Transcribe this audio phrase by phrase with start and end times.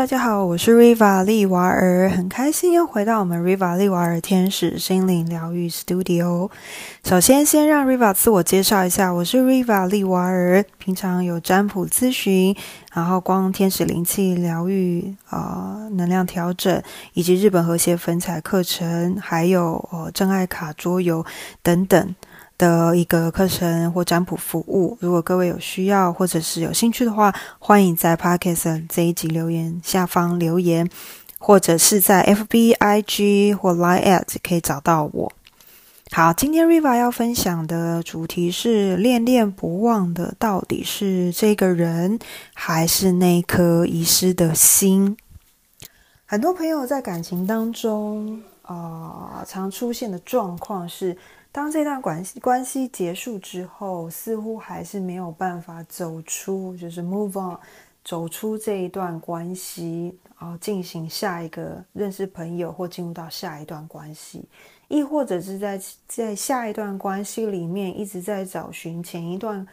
[0.00, 6.48] 大家好，我是 Riva 利瓦尔，很开心又回到我们 Riva 利瓦尔天使心灵疗愈 Studio。
[7.04, 12.56] 首先，先让 Riva 自我介绍一下，我是 Riva 利瓦尔，平常有占卜咨询，
[12.94, 16.82] 然后光天使灵气疗愈啊，能量调整，
[17.12, 21.26] 以及日本和谐粉彩课程，还有呃真爱卡桌游
[21.62, 22.14] 等等。
[22.60, 30.86] 的一个课程或占卜服务，如果各位有需要或者是有兴趣的话，欢迎在 Podcast 这一集留言下方留言，
[31.38, 35.32] 或者是在 FB、IG 或 Line at 可以找到我。
[36.10, 42.18] 好，今天 Riva 要分享的主题是恋恋不忘的，到底是这个人，
[42.52, 45.16] 还是那颗遗失的心？
[46.26, 51.16] 很多朋友在感情当中啊，常出现的状况是。
[51.52, 57.58] 当这段关系关系结束之后，似乎还是没有办法走出，就是 move on，
[58.04, 64.44] 走出这一段关系，然后进行下一个认识朋友或进入到下一段关系，
[64.86, 69.66] 亦或者是在在下一段关系里面一直在找寻前一段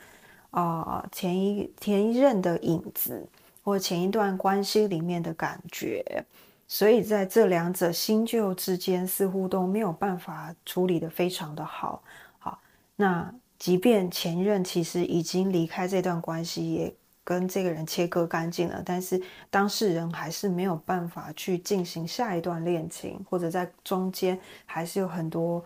[0.49, 3.23] 啊前一前一任的影子，
[3.63, 6.25] 或前一段关系里面的感觉。
[6.67, 12.03] 所以在这两者新旧之间，似乎都没有办法处理的非常的好。
[12.39, 12.59] 好，
[12.97, 16.93] 那即便前任其实已经离开这段关系，也
[17.23, 25.63] 跟这个人切割干净了，但是当事人还是没有办法去进行下一段恋情，或者在中间还是有很多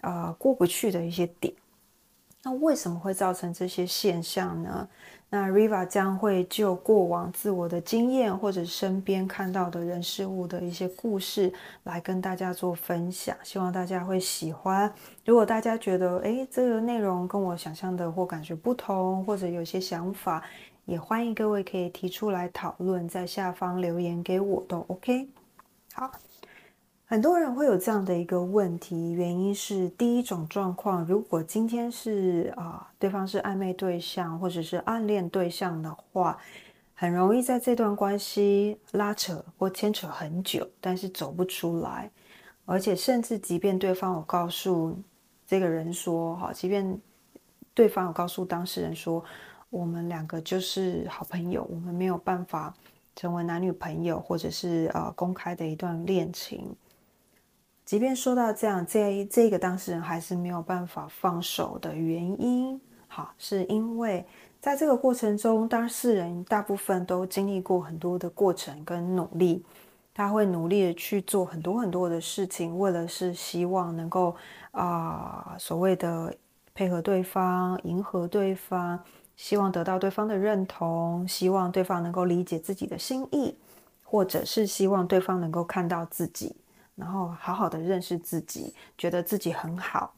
[0.00, 1.52] 呃过不去的一些点。
[2.48, 4.88] 那为什么会造成这些现象呢？
[5.28, 14.90] 那 Riva 将会就过往自我的经验，或者身边看到的人事物的一些故事，来跟大家做分享，希望大家会喜欢。
[15.26, 20.42] 如果大家觉得诶这个内容跟我想象的或感觉不同，或者有些想法，
[20.86, 25.28] 也欢迎各位可以提出来讨论，在下方留言给我都 OK。
[25.92, 26.10] 好。
[27.10, 36.36] 很多人会有这样的一个问题，原因是第一种状况，如果今天是啊对方是暧昧对象或者是暗恋对象的话，
[36.94, 42.10] 很容易在这段关系拉扯或牵扯很久，但是走不出来，
[42.66, 44.94] 而且甚至即便对方有告诉
[45.46, 47.00] 这个人说，哈，即便
[47.72, 49.24] 对方有告诉当事人说，
[49.70, 52.74] 我们两个就是好朋友，我们没有办法
[53.16, 56.76] 成为男女朋友，或者是呃公开的一段恋情。
[57.88, 64.22] 即便说到这样，这这个当事人还是没有办法放手的原因，好，是因为
[64.60, 69.64] 在这个过程中，当事人大部分都经历过很多的过程跟努力，
[70.12, 74.36] 他会努力的去做很多很多的事情，为了是希望能够
[74.72, 76.36] 啊所谓的
[76.74, 79.02] 配合对方、迎合对方，
[79.34, 83.56] 希望得到对方的认同，希望对方能够理解自己的心意，
[84.04, 86.54] 或者是希望对方能够看到自己。
[86.98, 90.12] 然后好好的认识自己，觉得自己很好。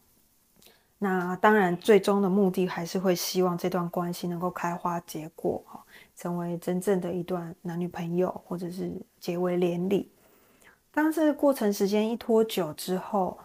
[0.98, 5.82] 那当然，最终的目的还是会希望这段关系能够开花结果，哈，
[6.16, 10.10] 成为真正的一段男女朋友，或者是结为连理。
[10.92, 13.38] 当这个过程时间一拖久之后，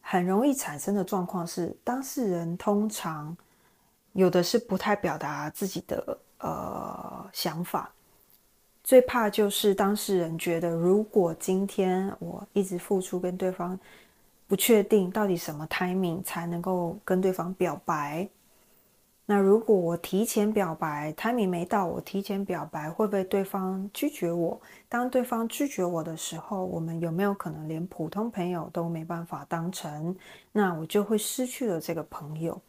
[0.00, 3.36] 很容易产生的状况是，当事人通常
[4.12, 7.92] 有的是不太表达自己的呃想法。
[8.84, 13.78] 最怕就是当事人觉得，如果今天我一直付出，跟对方
[14.48, 18.28] 不确定到底什么 timing 才能够跟对方表白。
[19.24, 24.60] 那如果我提前表白，timing 没到，我提前表白，会不会对方拒绝我？
[24.88, 30.14] 当对方拒绝我的时候，我们有没有可能连普通朋友都没办法当成？
[30.50, 32.60] 那我就会失去了这个朋友。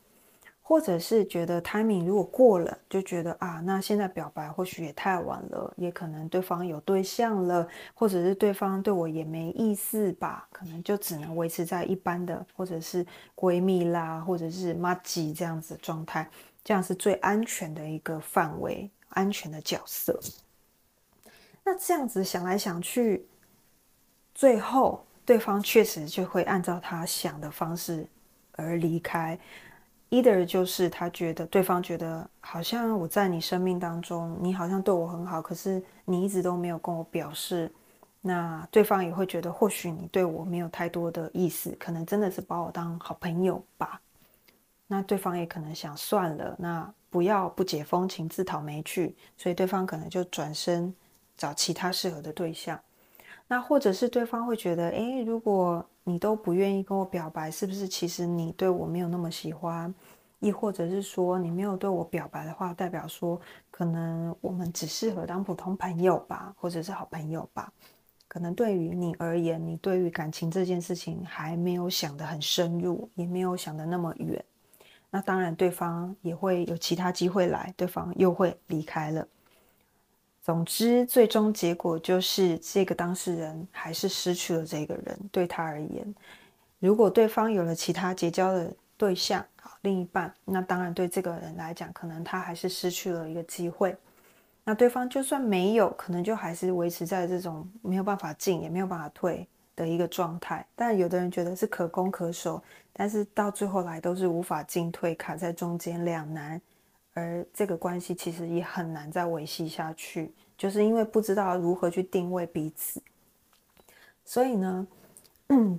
[0.65, 16.27] 或者是觉得 timing 如果过了，就觉得啊，那现在表白或许也太晚了，也可能对方有对象了，或者是对方对我也没意思吧，可能就只能维持在一般的，或者是闺蜜啦，或者是妈吉这样子状态，
[16.63, 20.17] 这样是最安全的一个范围，安全的角色。
[21.65, 23.27] 那这样子想来想去，
[24.33, 28.07] 最后对方确实就会按照他想的方式
[28.53, 29.37] 而离开。
[30.13, 37.71] Either 就是他觉得对方觉得好像我在你生命当中，你好像对我很好，可是你一直都没有跟我表示，
[38.21, 43.99] 那对方也会觉得或许你对我没有太多的意思，可能真的是把我当好朋友吧。
[44.85, 50.93] 那对方也可能想算了，那不要不解风情自讨没趣，所以对方可能就转身
[51.35, 52.79] 找其他适合的对象。
[53.47, 59.93] 那或者是对方会觉得，诶，如果你都不愿意跟我表白，是不是其实你对我没有那么喜欢？
[60.39, 63.39] 亦或者是说你没有对我表白的话，代表说
[63.71, 67.71] 可能我们只适合当普通朋友吧，或者是好朋友吧。
[68.27, 74.43] 可能对于你而言，你对于感情这件事情还没有想得很深入，也没有想得那么远。
[75.09, 79.25] 那当然，对方也会有其他机会来，对方又会离开了。
[80.43, 85.17] 总之，最终结果就是这个当事人还是失去了这个人。
[85.31, 86.13] 对他而言，
[86.79, 93.95] 如果对方有了其他结交的对象，好另一半，那当然对这个人来讲，可能他还是失去了一个机会。
[94.65, 99.47] 那对方就算没有，可能就还是维持在这种没有办法进也没有办法退
[99.77, 100.65] 的一个状态。
[100.75, 102.61] 但有的人觉得是可攻可守，
[102.91, 106.61] 但是到最后来都是无法进退，卡在中间两难，
[107.13, 113.01] 而这个关系其实也很难再维系下去，就是因为不知道如何去定位彼此。
[114.25, 114.87] 所以呢，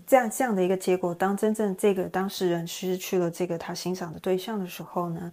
[0.06, 5.32] 这样这样的一个结果，当真正这个当事人失去了这个他欣赏的对象的时候呢？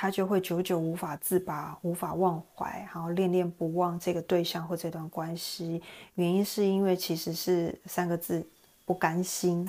[0.00, 5.82] 他就会久久无法自拔，无法忘怀，然后恋恋不忘这个对象或这段关系。
[6.14, 8.46] 原因是因为其实是三个字：
[8.84, 9.68] 不甘心。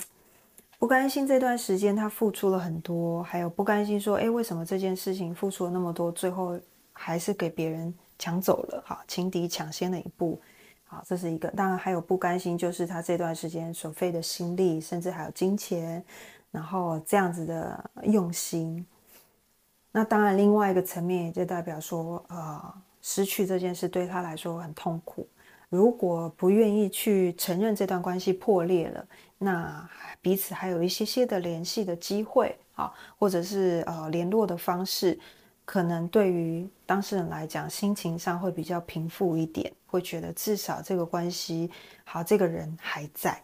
[0.79, 6.57] 不甘心这段时间他付出了很多，还有不甘心说：“哎，为什么这件事情付出了那么多，最后
[6.93, 10.41] 还是给别人抢走了？”哈，情敌抢先了一步。
[10.85, 11.49] 好，这是一个。
[11.49, 16.01] 当然还有不甘心，就是他这段时间所费的心力，甚至还有金钱，
[16.49, 18.83] 然后这样子的用心。
[19.91, 25.27] 那当然，另外一个层面也就代表说，呃，失去这件事对他来说很痛苦。
[25.69, 29.05] 如果不愿意去承认这段关系破裂了，
[29.37, 29.87] 那
[30.21, 35.17] 彼此还有一些些的联系的机会啊，或者是呃联络的方式，
[35.65, 41.69] 可能对于当事人来讲，心情上会比较平复一点，会觉得至少这个关系
[42.03, 43.41] 好，这个人还在。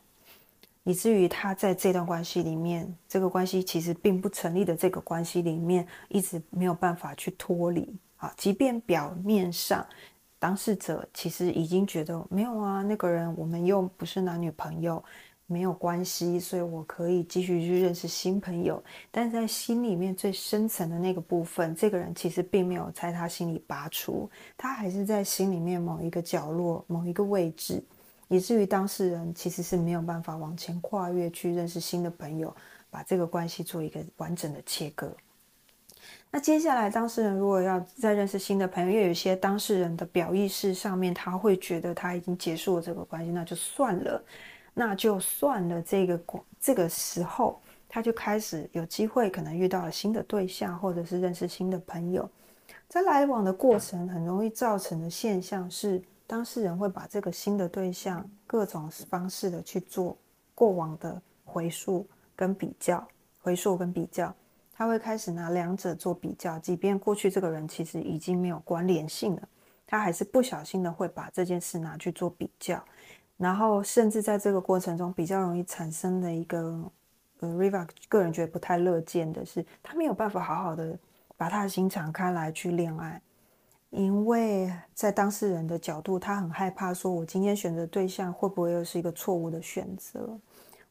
[0.83, 8.31] 以至于他在这段关系里面，这个关系其实并不成立的这个关系里面，一直没有办法去脱离啊。
[8.37, 9.83] 即便表面上
[10.37, 15.03] 当事者其实已经觉得没有啊，那个人我们又不是男女朋友，
[15.47, 18.83] 没有关系，所以我可以继续去认识新朋友。
[19.11, 27.83] 但是在心里面最深层的那个部分，这个人其实并没有在他心里拔除，他还是在心里面某一个角落、某一个位置。
[28.27, 32.53] 以至于当事人其实是没有办法往前跨越去认识新的朋友，
[32.89, 35.15] 把这个关系做一个完整的切割。
[36.31, 44.23] 那接下来，当事人如果要再认识新的朋友，又有些当事人的表意识上面，他会觉得他已经结束了这个关系，那就算了，
[44.73, 45.81] 那就算了。
[45.81, 46.19] 这个
[46.59, 52.29] 这个时候，他就开始有机会，可能遇到了新的对象，或者是认识新的朋友，
[52.89, 56.01] 在来往的过程，很容易造成的现象是。
[56.27, 60.17] 当事人会把这个新的对象各种方式的去做
[60.55, 62.03] 过往的回溯
[62.35, 63.07] 跟比较，
[63.43, 64.33] 回溯跟比较，
[64.77, 69.47] 他会开始拿两者做比较，即便过去这个人其实已经没有关联性了，
[69.87, 72.83] 他还是不小心的会把这件事拿去做比较，
[73.37, 76.91] 然后甚至在这个过程中比较容易产生的一个，
[77.39, 80.99] 呃，Riva 个人觉得不太乐见的是，他没有办法好好的
[81.37, 83.21] 把他的心敞开来去恋爱。
[83.91, 90.37] 因为在当事人的角度，他很害怕，说我今天选择对象会不会又是一个错误的选择，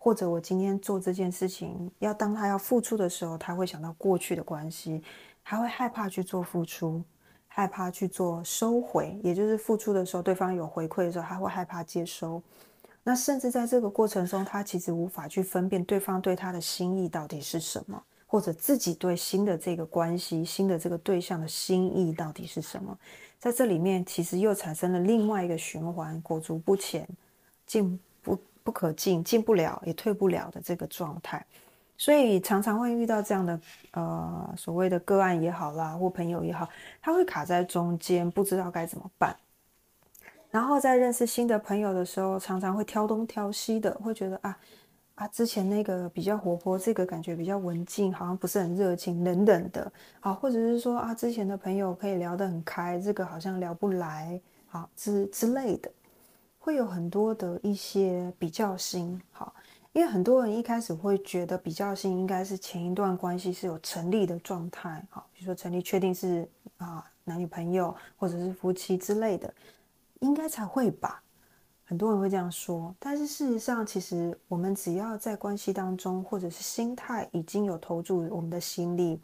[0.05, 5.03] 或者我今天做这件事情，要当他要付出的时候，他会想到过去的关系，
[5.43, 7.03] 还会害怕去做付出，
[7.49, 12.43] 害怕去做收回，也就是付出的时候，对方有回馈的时候，他会害怕接收。
[13.03, 18.03] 那甚至在这个过程中，他其实无法去分辨对方对他的心意到底是什么。
[18.27, 22.95] 或者自己对新的这个关系、新的这个对象的心意到底是什么？
[23.39, 27.09] 在这里面，其实又产生了另外一个循环，裹足不前，
[27.65, 27.99] 进
[28.65, 31.47] 不可进，进不了也退不了的这个状态。
[31.97, 33.61] 所以常常会遇到这样的
[33.93, 36.69] 呃所谓的个案也好啦，或朋友也好，
[37.01, 39.37] 他会卡在中间，不知道该怎么办。
[40.51, 44.59] 然后在认识新的朋友的时候，常常会挑东挑西的，会觉得啊。
[45.15, 49.93] 啊，之前那个比较活泼，这个感觉比较文静，好像不是很热情，冷冷的。
[50.19, 55.89] 好，或者是说啊，之前的朋友可以聊得很开，这个好像聊不来，好之之类的，
[56.65, 59.21] 会有很多的一些比较心。
[59.31, 59.55] 好，
[59.93, 69.53] 因为很多人一开始会觉得比较心应该是前一段关系是有成立的状态，好，比如说成立确定是啊男女朋友或者是夫妻之类的，
[70.21, 71.23] 应该才会吧。
[71.85, 79.21] 很多人会这样说，但是事实上，其实我们只要在关系当中，或者是心态已经有投注我们的心力，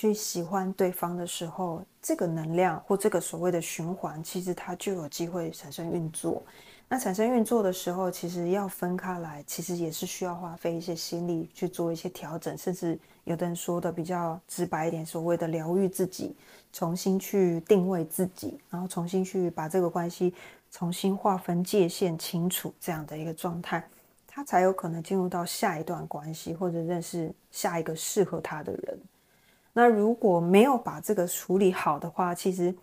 [0.00, 6.42] 去喜欢对方的时候，这个能量或这个所谓的循环，其实它就有机会产生运作。
[6.88, 16.34] 那产生运作的时候，其实要分开来，其实也是需要花费一些心力去做一些调整，甚至有的人说的比较直白一点，所谓的疗愈自己，
[16.72, 20.32] 重新去定位自己，然后重新去把这个关系
[20.70, 23.86] 重新划分界限清楚，这样的一个状态，
[24.26, 28.98] 他才有可能进入到下一段关系，或者认识下一个适合他的人。
[29.72, 32.74] 那如果没有把这个处理好的话，其实。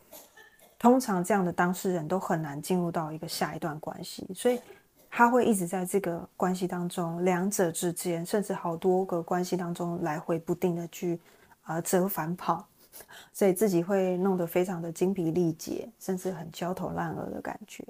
[0.79, 4.61] 通常这样的当事人都很难进入到一个下一段关系，所以
[5.09, 11.19] 他会一直在这个关系当中，两者之间，甚至好多个关系当中来回不定的去
[11.63, 12.63] 啊折返跑，
[13.33, 17.83] 所以自己会弄得非常的精疲力竭，甚至很焦头烂额的感觉。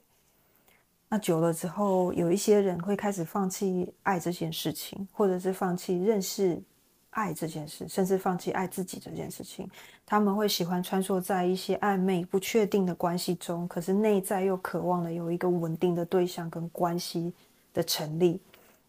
[1.10, 6.64] 那久了之后，有一些人会开始放弃爱这件事情，或者是放弃认识。
[7.12, 9.70] 爱这件事，甚至放弃爱自己这件事情，
[10.06, 17.34] 他们会喜欢穿梭在一些暧昧、不确定的关系中，可是内在又渴望的有一个稳定的对象跟关系
[17.74, 18.40] 的成立，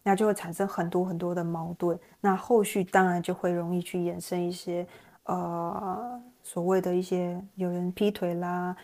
[0.03, 1.97] 那就会产生很多很多的矛盾。
[2.21, 4.85] 那后续当然就会容易去衍生一些，
[5.23, 8.75] 呃，所谓的一些有人劈腿啦，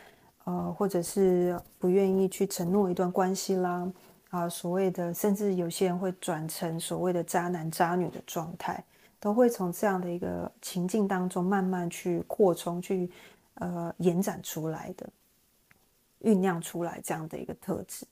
[0.46, 3.88] 呃，或者是不愿意去承诺一段关系啦，
[4.30, 8.84] 啊，所谓的甚至有些人会转成所谓的渣男渣女的状态。
[9.25, 13.10] 都会从这样的一个情境当中慢慢去扩充、去
[13.55, 15.10] 呃延展出来的、
[16.22, 18.05] 酝酿出来这样的一个特质。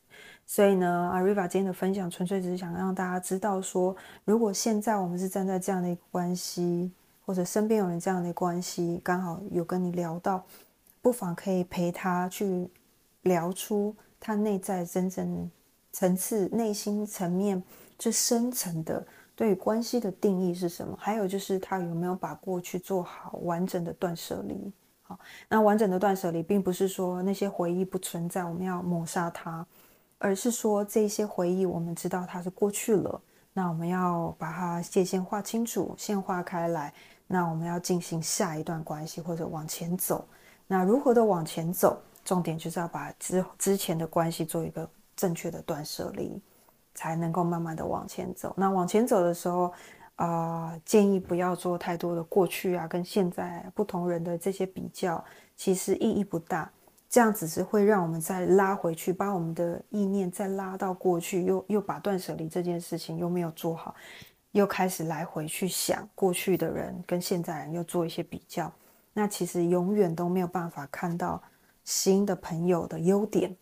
[0.47, 6.91] 所以呢，阿瑞 a 今天的分享纯粹只是想让大家知道说，如果现在我们是站在这样的一个关系，
[7.27, 10.43] 或者身边有人这样的关系，刚好有跟你聊到，
[10.99, 12.67] 不妨可以陪他去
[13.21, 15.51] 聊出他内在真正
[15.91, 17.61] 层次、内心层面
[17.99, 19.05] 最深层的。
[19.35, 20.95] 对关系的定义是什么？
[20.99, 24.71] 还有就是他有没有把过去做好完整的断舍离？
[25.01, 29.65] 好，那完整的断舍离，并不是说那些回忆不存在，我们要抹杀它，
[30.17, 33.21] 而是说这些回忆我们知道它是过去了，
[33.53, 36.93] 那我们要把它界限画清楚，线画开来，
[37.27, 40.27] 那我们要进行下一段关系或者往前走。
[40.67, 42.01] 那如何的往前走？
[42.23, 46.41] 重点就是要把之之前的关系做一个正确的断舍离。
[46.93, 48.53] 才能够慢慢的往前走。
[48.57, 49.73] 那往前走的时候，
[50.15, 55.23] 啊，建议不要做太多的过去啊跟现在不同人的这些比较，
[55.55, 56.71] 其实意义不大。
[57.09, 63.93] 这样只是会让我们再拉回去，把我们的意念再拉到过去，又又把断舍离这件事情又没有做好，
[64.51, 68.71] 又开始来回去想过去的人跟现在人又做一些比较，
[69.13, 71.39] 那其实永远都没有办法看到
[71.83, 73.55] 新的朋友的优点。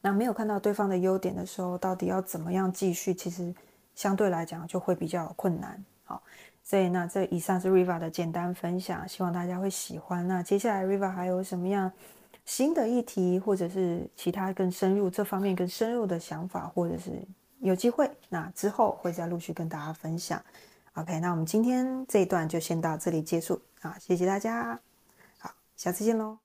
[0.00, 3.12] 那没有看到对方的优点的时候，到底要怎么样继续？
[3.12, 3.54] 其实
[3.94, 5.82] 相对来讲就会比较困难。
[6.04, 6.22] 好，
[6.64, 10.26] 所以那这以上是 Riva 的简单分享，希望大家会喜欢。
[10.26, 11.92] 那接下来 Riva 还有什么样
[12.44, 17.22] 新的议题，或者是其他更深入这方面更深入的想法，或者是
[17.60, 20.42] 有机会，那之后会再陆续跟大家分享。
[20.94, 24.80] OK，那我们今天这一段就先到这里结束啊，谢谢大家，
[25.38, 26.40] 好，下次见喽。